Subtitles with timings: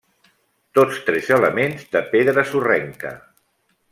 [0.77, 3.15] Tots tres elements de pedra sorrenca.